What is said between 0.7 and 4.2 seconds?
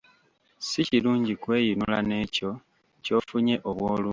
kirungi kweyinula n'ekyo ky'ofunye obw'olumu.